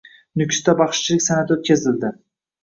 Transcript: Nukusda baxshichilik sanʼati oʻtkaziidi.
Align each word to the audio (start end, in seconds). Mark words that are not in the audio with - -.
Nukusda 0.41 0.73
baxshichilik 0.79 1.25
sanʼati 1.27 1.55
oʻtkaziidi. 1.57 2.13